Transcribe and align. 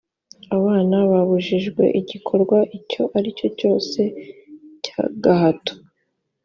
abana 0.57 0.95
babujijwe 1.11 1.83
igikorwa 1.99 2.57
icyo 2.77 3.03
ari 3.17 3.29
cyo 3.37 3.47
cyose 3.59 3.99
cy 4.83 4.91
agahato 5.03 5.73